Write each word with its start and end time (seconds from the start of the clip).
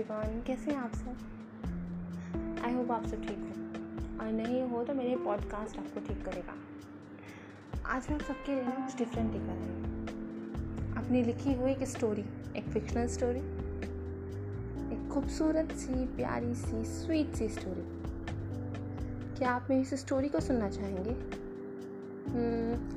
Everyone 0.00 0.42
कैसे 0.42 0.70
हैं 0.70 0.78
आप 0.78 0.94
सब? 0.94 1.16
आई 2.64 2.74
होप 2.74 2.90
आप 2.90 3.06
सब 3.06 3.22
ठीक 3.22 3.38
हो। 3.38 4.24
और 4.24 4.32
नहीं 4.32 4.68
हो 4.68 4.84
तो 4.84 4.94
मेरे 4.94 5.16
पॉडकास्ट 5.16 5.78
आपको 5.78 6.00
ठीक 6.00 6.24
करेगा। 6.24 6.54
आज 7.86 8.10
मैं 8.10 8.18
सबके 8.18 8.54
लिए 8.54 8.64
कुछ 8.64 8.96
डिफरेंट 8.96 9.32
लेकर 9.32 9.48
आई 9.48 11.04
अपनी 11.04 11.22
लिखी 11.22 11.54
हुई 11.54 11.70
एक 11.70 11.84
स्टोरी 11.84 12.24
एक 12.56 12.64
फिक्शनल 12.68 13.06
स्टोरी 13.06 13.38
एक 14.94 15.10
खूबसूरत 15.14 15.72
सी 15.72 16.06
प्यारी 16.06 16.54
सी 16.54 16.84
स्वीट 16.84 17.34
सी 17.34 17.48
स्टोरी 17.48 18.00
क्या 19.38 19.50
आप 19.50 19.66
मेरी 19.70 19.82
इस 19.82 19.94
स्टोरी 19.94 20.28
को 20.28 20.40
सुनना 20.40 20.70
चाहेंगे? 20.70 21.10
Hmm, 22.26 22.90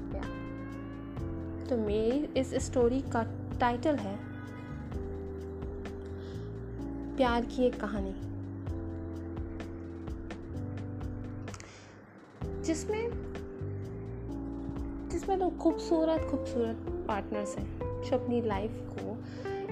तो 1.69 1.77
मेरी 1.77 2.39
इस 2.39 2.53
स्टोरी 2.53 3.01
का 3.01 3.23
टाइटल 3.59 3.95
है 3.95 4.32
प्यार 7.17 7.45
की 7.45 7.65
एक 7.65 7.79
कहानी। 7.79 8.13
जिसमें 12.63 13.33
जिसमें 15.09 15.39
तो 15.39 15.49
खूबसूरत 15.49 16.27
खूबसूरत 16.31 17.05
पार्टनर्स 17.07 17.57
हैं, 17.57 17.79
जो 17.79 18.17
अपनी 18.17 18.41
लाइफ 18.41 18.71
को 18.73 19.17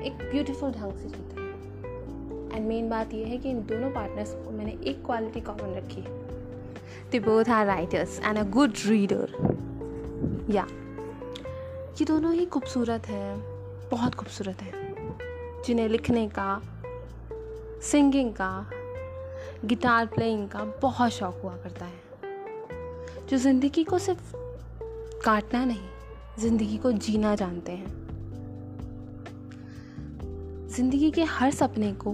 एक 0.01 0.13
ब्यूटीफुल 0.13 0.71
ढंग 0.71 0.93
से 0.93 1.07
जीते 1.07 1.41
हैं। 1.41 2.51
एंड 2.51 2.67
मेन 2.67 2.89
बात 2.89 3.13
यह 3.13 3.27
है 3.27 3.37
कि 3.37 3.49
इन 3.49 3.59
दोनों 3.59 3.91
पार्टनर्स 3.91 4.33
को 4.33 4.51
मैंने 4.51 4.71
एक 4.71 5.05
क्वालिटी 5.05 5.41
कॉमन 5.41 5.73
रखी 5.73 6.01
है। 6.01 6.21
They 7.11 7.19
both 7.19 7.49
are 7.49 7.65
writers 7.65 8.19
and 8.19 8.37
a 8.37 8.43
good 8.43 8.73
reader 8.85 9.29
या 10.49 10.67
ये 11.91 12.05
दोनों 12.05 12.33
ही 12.33 12.45
खूबसूरत 12.45 13.07
हैं, 13.07 13.39
बहुत 13.89 14.15
खूबसूरत 14.15 14.61
हैं। 14.61 14.91
जिन्हें 15.65 15.89
लिखने 15.89 16.27
का 16.29 16.61
सिंगिंग 17.81 18.33
का, 18.33 18.69
गिटार 19.65 20.05
प्लेइंग 20.05 20.49
का 20.49 20.63
बहुत 20.81 21.11
शौक 21.11 21.39
हुआ 21.43 21.55
करता 21.55 21.85
है। 21.85 22.01
जो 23.29 23.37
ज़िंदगी 23.37 23.83
को 23.83 23.99
सिर्फ़ 23.99 24.33
काटना 25.25 25.65
नहीं, 25.65 25.89
ज़िंदगी 26.39 26.77
को 26.77 26.91
जीना 26.91 27.35
जानते 27.35 27.71
हैं। 27.71 28.01
ज़िंदगी 30.67 31.11
के 31.11 31.23
हर 31.23 31.51
सपने 31.51 31.93
को 31.93 32.11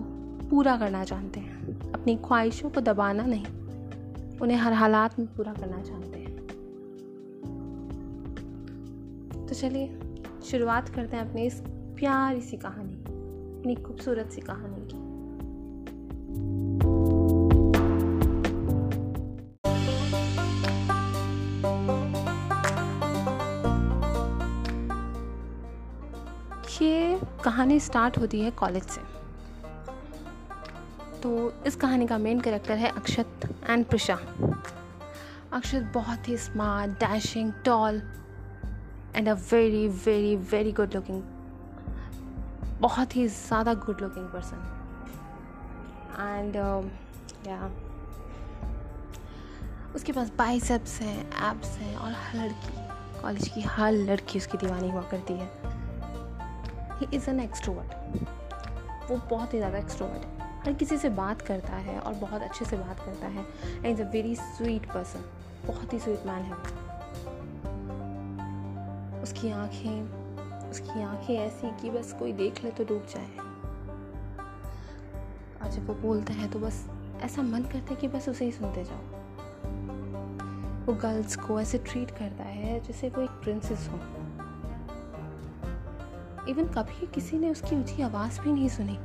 पूरा 0.49 0.77
करना 0.77 1.03
जानते 1.03 1.39
हैं। 1.39 1.91
अपनी 1.91 2.15
ख्वाहिशों 2.15 2.69
को 2.69 2.81
दबाना 2.81 3.25
नहीं, 3.25 3.45
उन्हें 4.37 4.57
हर 4.57 4.73
हालात 4.73 5.19
में 5.19 5.27
पूरा 5.35 5.53
करना 5.53 5.81
चाहते 5.81 6.19
हैं। 6.19 6.37
तो 9.47 9.55
चलिए, 9.55 9.99
शुरुआत 10.45 10.89
करते 10.89 11.17
हैं 11.17 11.29
अपनी 11.29 11.45
इस 11.45 11.61
प्यारी 11.69 12.41
सी 12.41 12.57
कहानी, 12.57 12.95
अपनी 13.59 13.75
खूबसूरत 13.75 14.31
सी 14.31 14.41
कहानी 14.41 14.87
की। 14.87 14.96
ये 26.81 27.19
कहानी 27.43 27.79
स्टार्ट 27.79 28.17
होती 28.17 28.41
है 28.41 28.51
कॉलेज 28.51 28.83
से। 28.83 29.01
तो 31.21 31.29
इस 31.67 31.75
कहानी 31.75 32.07
का 32.07 32.17
मेन 32.17 32.41
कैरेक्टर 32.41 32.77
है 32.77 32.89
अक्षत 32.91 33.49
एंड 33.69 33.85
प्रिशा। 33.85 34.17
अक्षत 35.53 35.91
बहुत 35.93 36.27
ही 36.29 36.37
smart 36.37 36.91
dashing 36.99 37.51
tall 37.65 38.01
and 39.15 39.29
a 39.29 39.33
very 39.51 39.87
very 39.87 40.35
very 40.51 40.71
good 40.71 40.95
looking 40.95 41.21
बहुत 42.81 43.15
ही 43.15 43.27
ज़्यादा 43.27 43.73
गुड 43.73 44.01
लुकिंग 44.01 44.27
पर्सन 44.27 44.57
एंड 46.19 46.55
या 47.47 47.71
उसके 49.95 50.11
पास 50.11 50.31
बाइसेप्स 50.37 50.99
हैं 51.01 51.19
एप्स 51.51 51.77
हैं 51.77 51.95
और 51.95 52.11
हर 52.11 52.35
लड़की 52.35 53.21
कॉलेज 53.21 53.47
की 53.47 53.61
हर 53.61 53.91
लड़की 53.91 54.39
उसकी 54.39 54.57
दीवानी 54.57 54.89
हुआ 54.89 55.01
करती 55.01 55.33
है। 55.33 55.75
ही 56.99 57.07
इज़ 57.13 57.29
एन 57.29 57.39
एक्सट्रोवर्ट 57.39 59.09
वो 59.09 59.17
बहुत 59.29 59.53
ही 59.53 59.57
ज़्यादा 59.57 59.77
एक्सट्रोवर्ट 59.77 60.25
है। 60.25 60.45
हर 60.65 60.73
किसी 60.73 60.97
से 60.97 61.09
बात 61.09 61.41
करता 61.41 61.75
है 61.75 61.99
और 61.99 62.13
बहुत 62.13 62.41
अच्छे 62.41 62.65
से 62.65 62.77
बात 62.77 62.99
करता 62.99 63.27
है। 63.27 63.45
And 63.75 63.85
is 63.87 64.01
a 64.01 64.09
very 64.11 64.35
sweet 64.35 64.85
person 64.85 65.23
बहुत 65.67 65.93
ही 65.93 65.99
स्वीट 65.99 66.25
मैन 66.27 66.43
है 66.43 66.55
उसकी 69.21 69.51
आँखें, 69.51 70.69
उसकी 70.69 71.01
आँखें 71.03 71.35
ऐसी 71.35 71.71
कि 71.81 71.89
बस 71.89 72.13
कोई 72.13 72.33
देख 72.33 72.63
ले 72.63 72.71
तो 72.71 72.83
डूब 72.83 73.05
जाए। 73.15 73.27
और 75.61 75.71
जब 75.71 75.87
वो 75.87 75.93
बोलता 76.01 76.33
है 76.33 76.47
तो 76.47 76.59
बस 76.59 76.85
ऐसा 77.21 77.41
मन 77.41 77.63
करता 77.63 77.89
है 77.89 77.95
कि 77.95 78.07
बस 78.07 78.29
उसे 78.29 78.45
ही 78.45 78.51
सुनते 78.51 78.83
जाओ। 78.83 79.15
वो 80.85 80.93
गर्ल्स 80.93 81.35
को 81.35 81.59
ऐसे 81.61 81.77
ट्रीट 81.77 82.11
करता 82.11 82.43
है 82.43 82.79
जैसे 82.79 83.09
वो 83.09 83.21
एक 83.21 83.29
प्रिंसेस 83.43 83.87
हो। 83.91 83.97
इवन 86.49 86.63
कभी 86.63 87.07
किसी 87.07 87.37
ने 87.37 87.49
उसकी 87.49 87.75
ऊँची 87.75 88.01
आवाज़ 88.01 88.41
भी 88.41 88.51
नहीं 88.51 88.69
सुनी। 88.69 88.99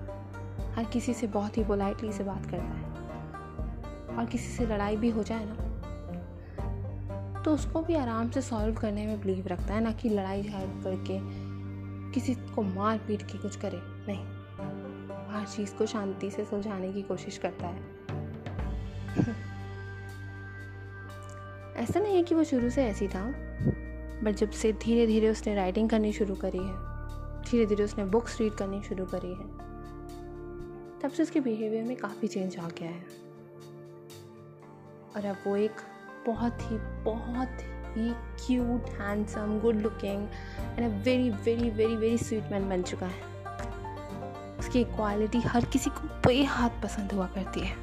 हर 0.73 0.85
किसी 0.85 1.15
से 1.15 1.27
बहुत 1.27 1.59
ही 1.59 1.65
पोलाइटली 1.65 2.13
से 2.13 2.25
बात 2.25 2.47
करता 2.47 2.57
है। 2.57 2.93
और 4.19 4.27
किसी 4.27 4.45
से 4.45 4.67
लड़ाई 4.67 4.97
भी 4.97 5.11
हो 5.11 5.23
जाए 5.23 5.45
ना 5.45 5.57
तो 7.43 7.55
उसको 7.55 7.83
भी 7.83 7.95
आराम 7.95 8.31
से 8.31 8.43
सॉल्व 8.43 8.75
करने 8.75 9.07
में 9.07 9.21
बिलीव 9.21 9.47
रखता 9.47 9.75
है 9.75 9.81
ना 9.81 9.93
कि 9.93 10.09
लड़ाई 10.09 10.43
झगड़ 10.43 10.61
करके 10.61 11.19
किसी 12.13 12.35
को 12.35 12.63
मार 12.63 12.99
पीट 12.99 13.23
के 13.23 13.39
कुछ 13.39 13.57
करे। 13.57 13.79
नहीं, 13.83 14.25
हर 15.35 15.47
चीज़ 15.47 15.75
को 15.75 15.87
शांति 15.87 16.31
से 16.31 16.45
सुलझाने 16.45 16.93
की 16.93 17.03
कोशिश 17.03 17.39
करता 17.39 17.67
है। 17.67 17.83
ऐसा 21.77 22.01
नहीं 22.01 22.17
है 22.17 22.23
कि 22.23 22.35
वो 22.35 22.45
शुरू 22.45 22.71
से 22.71 22.85
ऐसी 22.85 23.09
था 23.09 23.35
बट 24.23 24.35
जब 24.35 24.51
से 24.51 24.73
धीरे 24.73 25.07
धीरे 25.07 25.29
उसने 25.29 25.55
राइटिंग 25.55 25.91
करनी 25.91 26.13
शुरू 26.13 26.35
करी 26.35 26.59
है 26.59 26.92
धीरे 27.53 27.67
धीरे 27.67 27.85
उसने 27.85 28.05
बुक्स 28.05 28.41
रीड 28.41 28.53
करनी 28.53 28.83
शुरू 28.83 29.05
करी 29.05 29.29
है। 29.29 29.47
तब 31.01 31.11
से 31.11 31.23
उसके 31.23 31.41
बिहेवियर 31.41 31.85
में 31.85 31.97
काफ़ी 31.97 32.29
चेंज 32.29 32.57
आ 32.57 32.69
गया 32.69 32.91
है। 32.91 33.05
और 35.17 35.25
अब 35.25 35.37
वो 35.47 35.57
एक 35.57 35.81
बहुत 36.27 36.59
ही 36.63 36.77
बहुत 37.05 37.63
ही 37.97 38.13
cute 38.47 38.89
handsome 38.91 39.59
good 39.61 39.77
looking 39.77 40.29
and 40.79 40.93
a 40.93 41.05
very 41.05 41.31
very 41.31 41.71
very 41.71 41.97
very 41.97 42.19
sweet 42.19 42.45
man 42.53 42.69
बन 42.69 42.83
चुका 42.83 43.07
है। 43.07 43.31
उसकी 44.59 44.85
क्वालिटी 44.85 45.41
हर 45.41 45.65
किसी 45.65 45.91
को 45.91 46.09
बेहद 46.29 46.81
पसंद 46.83 47.13
हुआ 47.13 47.27
करती 47.27 47.61
है। 47.61 47.77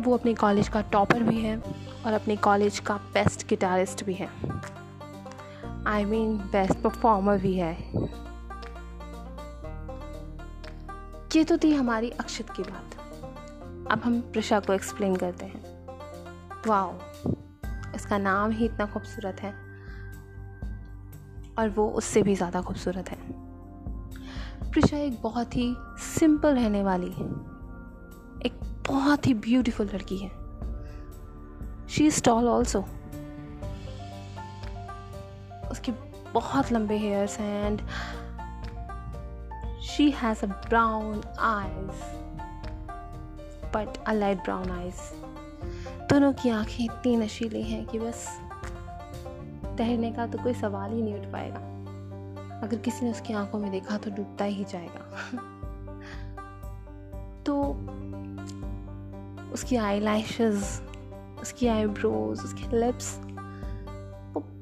वो 0.00 0.16
अपने 0.16 0.34
कॉलेज 0.34 0.68
का 0.68 0.80
टॉपर 0.80 1.22
भी 1.22 1.40
है 1.40 1.58
और 2.06 2.12
अपने 2.12 2.36
कॉलेज 2.36 2.78
का 2.78 2.96
बेस्ट 2.96 3.48
गिटारिस्ट 3.48 4.04
भी 4.04 4.14
है। 4.14 4.28
आई 5.86 6.04
मीन 6.04 6.36
बेस्ट 6.52 6.78
परफॉर्मर 6.78 7.38
भी 7.38 7.54
है। 7.54 7.72
ये 11.36 11.44
तो 11.44 11.56
थी 11.58 11.72
हमारी 11.74 12.10
अक्षत 12.10 12.50
की 12.50 12.62
बात। 12.62 12.94
अब 13.92 14.02
हम 14.04 14.20
प्रशा 14.32 14.60
को 14.60 14.72
एक्सप्लेन 14.72 15.16
करते 15.16 15.44
हैं। 15.44 15.60
वाओ 16.66 16.92
इसका 17.94 18.18
नाम 18.18 18.50
ही 18.50 18.64
इतना 18.64 18.86
खूबसूरत 18.86 19.40
है। 19.40 19.52
और 21.58 21.68
वो 21.68 21.88
उससे 21.90 22.22
भी 22.22 22.34
ज़्यादा 22.34 22.62
खूबसूरत 22.62 23.10
है। 23.10 23.18
प्रिशा 24.70 24.96
एक 24.96 25.20
बहुत 25.22 25.56
ही 25.56 25.74
सिंपल 25.98 26.54
रहने 26.54 26.82
वाली, 26.82 27.10
एक 28.46 28.60
बहुत 28.88 29.26
ही 29.26 29.34
ब्यूटीफुल 29.34 29.86
लड़की 29.86 30.18
है। 30.18 30.30
शी 31.88 32.06
इज़ 32.06 32.22
टॉल 32.22 32.48
ऑल्सो 32.48 32.84
उसके 35.70 35.92
बहुत 36.32 36.72
लंबे 36.72 36.98
हेयर्स 36.98 37.38
हैं 37.38 37.66
and 37.66 37.80
she 39.80 40.10
has 40.10 40.44
a 40.44 40.46
brown 40.46 41.22
eyes 41.38 41.90
but 43.74 43.88
a 44.06 44.12
light 44.12 44.38
brown 44.38 44.70
eyes 44.70 44.94
दोनों 46.10 46.32
की 46.32 46.50
आँखें 46.50 46.84
इतनी 46.84 47.16
नशीली 47.16 47.62
हैं 47.62 47.86
कि 47.86 47.98
बस 47.98 48.40
तैरने 49.78 50.12
का 50.12 50.26
तो 50.26 50.38
कोई 50.38 50.54
सवाल 50.54 50.92
ही 50.92 51.02
नहीं 51.02 51.14
उठ 51.14 51.32
पाएगा। 51.32 51.58
अगर 52.60 52.76
किसी 52.76 53.04
ने 53.04 53.10
उसकी 53.10 53.34
आँखों 53.34 53.58
में 53.58 53.70
देखा 53.70 53.96
तो 53.96 54.10
डूबता 54.10 54.44
ही 54.44 54.64
जाएगा। 54.64 55.30
तो 57.46 57.62
उसकी 59.52 59.76
आई 59.76 60.00
लैशेस 60.00 60.82
उसकी 61.42 61.66
आईब्रोज 61.66 62.40
उसके 62.40 62.80
लिप्स 62.80 63.20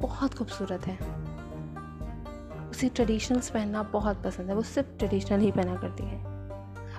बहुत 0.04 0.34
खूबसूरत 0.34 0.86
है। 0.86 0.98
उसे 2.70 2.88
ट्रेडिशनल्स 2.88 3.50
पहनना 3.50 3.82
बहुत 3.82 4.22
पसंद 4.22 4.48
है, 4.48 4.54
वो 4.54 4.62
सिर्फ़ 4.62 4.88
ट्रेडिशनल 4.98 5.40
ही 5.40 5.50
पहना 5.52 5.76
करती 5.76 6.04
है। 6.04 6.18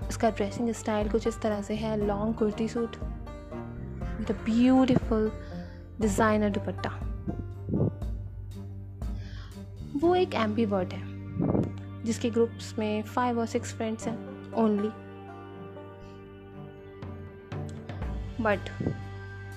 उसका 0.08 0.30
ड्रेसिंग 0.30 0.72
स्टाइल 0.74 1.10
कुछ 1.10 1.28
इस 1.28 1.40
तरह 1.42 1.62
से 1.62 1.76
है 1.76 1.96
long 2.06 2.36
kurti 2.36 2.68
suit 2.68 2.96
with 4.18 4.32
beautiful 4.46 5.32
designer 6.02 6.50
dupatta. 6.50 6.90
वो 10.00 10.16
एक 10.16 10.34
एम्बी 10.36 10.66
वर्ड 10.66 10.94
है, 10.94 12.04
जिसके 12.04 12.30
ग्रुप्स 12.30 12.78
में 12.80 13.02
फाइव 13.04 13.40
और 13.40 13.46
सिक्स 13.46 13.74
फ्रेंड्स 13.74 14.08
हैं 14.08 14.18
ओनली 14.54 14.92
बट 18.44 18.70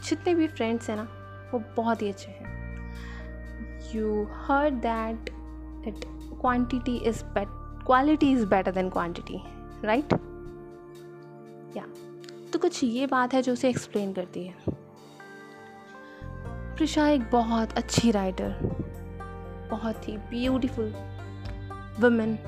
जितने 0.05 0.35
भी 0.35 0.47
फ्रेंड्स 0.49 0.91
हैं 0.91 0.97
ना, 0.97 1.09
वो 1.53 1.63
बहुत 1.77 2.03
ही 2.03 2.09
अच्छे 2.09 2.31
हैं। 2.31 2.38
You 3.95 4.27
heard 4.47 4.75
that 4.83 5.31
that 5.85 6.05
quantity 6.41 6.97
is 6.99 7.25
bet 7.35 7.49
quality 7.87 8.33
is 8.33 8.47
better 8.47 8.73
than 8.73 8.91
quantity 8.91 9.41
right 9.85 10.13
या 11.77 11.85
तो 12.53 12.59
कुछ 12.59 12.83
ये 12.85 13.07
बात 13.07 13.35
है 13.35 13.43
जो 13.43 13.53
उसे 13.53 13.69
एक्सप्लेन 13.69 14.13
करती 14.13 14.47
है। 14.47 14.55
प्रिशा 16.77 17.09
एक 17.09 17.23
बहुत 17.31 17.73
अच्छी 17.79 18.11
राइटर 18.11 18.59
बहुत 19.71 20.09
ही 20.09 20.17
beautiful 20.31 20.93
women 22.01 22.39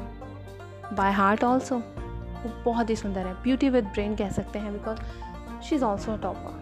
by 0.93 1.13
heart 1.13 1.45
also 1.45 1.77
वो 1.77 2.51
बहुत 2.65 2.91
ही 2.91 2.97
सुंदर 2.97 3.27
है। 3.27 3.33
ब्यूटी 3.43 3.69
विद 3.71 3.85
ब्रेन 3.85 4.17
कह 4.17 4.31
सकते 4.31 4.59
हैं 4.59 4.73
because 4.73 5.01
she 5.63 5.75
is 5.77 5.85
also 5.85 6.13
a 6.13 6.17
topper 6.17 6.59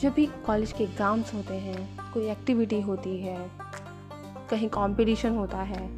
जब 0.00 0.12
भी 0.12 0.26
कॉलेज 0.46 0.72
के 0.72 0.84
एग्ज़ाम्स 0.84 1.34
होते 1.34 1.54
हैं 1.54 1.95
कोई 2.16 2.28
एक्टिविटी 2.30 2.80
होती 2.80 3.16
है, 3.20 3.36
कहीं 4.50 4.68
कंपटीशन 4.68 5.34
होता 5.36 5.58
है, 5.58 5.88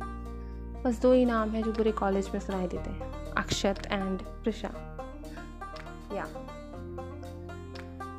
बस 0.83 1.01
दो 1.03 1.13
ही 1.13 1.25
नाम 1.25 1.51
है 1.51 1.63
जो 1.63 1.73
पूरे 1.73 1.93
कॉलेज 1.93 2.31
में 2.35 2.41
सुनाई 2.41 2.67
देते 2.67 2.91
हैं, 2.91 3.13
अक्षत 3.35 3.87
एंड 3.87 4.23
प्रिशा। 4.43 4.71
या 6.15 6.25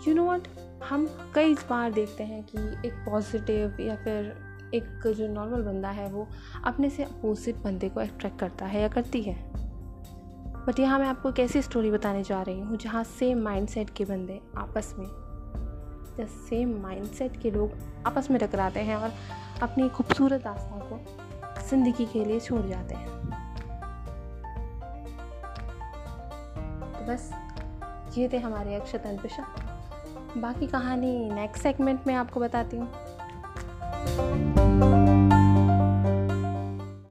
यू 0.08 0.14
नो 0.16 0.32
वट 0.32 0.48
हम 0.84 1.08
कई 1.36 1.54
बार 1.70 1.92
देखते 1.92 2.24
हैं 2.24 2.44
कि 2.44 2.88
एक 2.88 3.04
पॉजिटिव 3.10 3.78
या 3.82 3.96
फिर 3.96 4.72
एक 4.74 5.08
जो 5.08 5.28
नॉर्मल 5.28 5.62
बंदा 5.62 5.90
है, 5.90 6.08
वो 6.08 6.28
अपने 6.66 6.90
से 6.90 7.04
अपोजिट 7.04 7.56
बंदे 7.56 7.90
को 7.90 8.00
अट्रैक्ट 8.00 8.40
करता 8.40 8.66
है 8.66 8.82
या 8.82 8.88
करती 8.88 9.22
है। 9.22 9.36
बट 10.68 10.80
यहाँ 10.80 11.00
मैं 11.00 11.08
आपको 11.08 11.30
एक 11.30 11.40
ऐसी 11.40 11.62
स्टोरी 11.62 11.92
बताने 11.92 12.24
जा 12.24 12.42
रही 12.42 12.60
हूँ 12.60 12.78
जहाँ 12.78 13.04
सेम 13.04 13.42
माइंडसेट 13.42 13.90
के 13.90 14.06
बंदे 14.06 14.42
आपस 14.58 14.96
में 15.00 15.08
या 16.20 16.26
सेम 16.26 16.78
माइंडसेट 16.82 17.42
के 17.42 17.52
लोग 17.52 17.72
आपस 18.08 18.30
में 18.32 18.40
टकराते 18.40 18.80
हैं 18.80 18.96
और 18.96 19.14
अपनी 19.64 19.90
खूबसूरत 19.90 20.48
आस्था 20.48 20.80
को 20.90 21.00
ज़िंदगी 21.70 22.06
के 22.06 22.26
लिए 22.26 22.40
छोड़ 22.40 22.62
जाते 22.62 22.96
हैं। 22.96 23.08
तो 26.94 27.12
बस, 27.12 27.30
ये 28.18 28.30
थे 28.34 28.38
हमारे 28.38 28.76
अक्षत 28.76 29.04
अनपिशा 29.06 29.46
बाकी 30.38 30.68
कहानी 30.68 31.30
नेक्स्ट 31.30 31.64
सेगमेंट 31.64 32.08
में 32.08 32.14
आपको 32.16 32.40
बताती 32.40 32.78
हूँ। 32.78 32.88